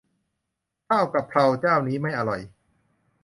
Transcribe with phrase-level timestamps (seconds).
[0.87, 2.41] ข้าวกะเพราเจ้านี้ไม่อร่อย